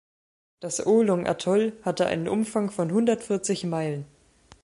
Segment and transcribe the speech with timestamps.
[0.61, 4.05] Das Oolong-Atoll hatte einen Umfang von hundertvierzig Meilen.